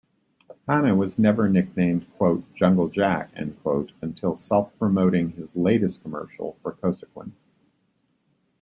Hanna 0.67 0.95
was 0.95 1.19
never 1.19 1.47
nicknamed 1.47 2.07
"Jungle 2.55 2.87
Jack" 2.87 3.31
until 3.35 4.35
self-promoting 4.35 5.29
his 5.33 5.55
latest 5.55 6.01
commercial 6.01 6.57
for 6.63 6.71
Cosequin. 6.73 7.33